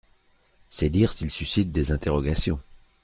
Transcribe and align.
C’est 0.67 0.89
dire 0.89 1.11
s’il 1.13 1.29
suscite 1.29 1.71
des 1.71 1.91
interrogations. 1.91 2.59